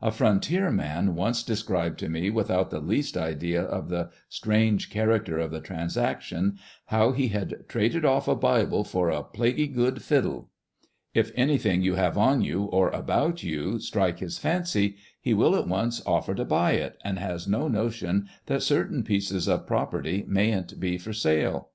[0.00, 5.40] A frontier man once described to me without the least idea of the strange character
[5.40, 10.48] of the transaction, how he had" traded off a bible for a plaguey good fiddle."
[11.12, 15.66] If anything you have on you, or about you strike his fancy, he will at
[15.66, 20.24] once offer to buy it, and has no notion that certain pieces of pro perty
[20.28, 21.70] mayn't be for sale.